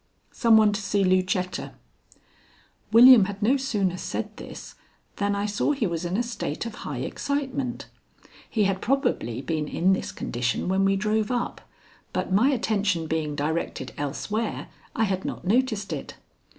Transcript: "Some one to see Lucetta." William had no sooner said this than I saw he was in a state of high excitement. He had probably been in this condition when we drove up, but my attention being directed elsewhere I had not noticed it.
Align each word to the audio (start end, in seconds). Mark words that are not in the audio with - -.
"Some 0.31 0.57
one 0.57 0.73
to 0.73 0.81
see 0.81 1.03
Lucetta." 1.03 1.73
William 2.91 3.25
had 3.25 3.39
no 3.43 3.55
sooner 3.55 3.97
said 3.97 4.35
this 4.37 4.73
than 5.17 5.35
I 5.35 5.45
saw 5.45 5.73
he 5.73 5.85
was 5.85 6.05
in 6.05 6.17
a 6.17 6.23
state 6.23 6.65
of 6.65 6.73
high 6.73 7.01
excitement. 7.01 7.85
He 8.49 8.63
had 8.63 8.81
probably 8.81 9.43
been 9.43 9.67
in 9.67 9.93
this 9.93 10.11
condition 10.11 10.67
when 10.67 10.85
we 10.85 10.95
drove 10.95 11.29
up, 11.29 11.61
but 12.13 12.33
my 12.33 12.49
attention 12.49 13.05
being 13.05 13.35
directed 13.35 13.93
elsewhere 13.95 14.69
I 14.95 15.03
had 15.03 15.23
not 15.23 15.45
noticed 15.45 15.93
it. 15.93 16.15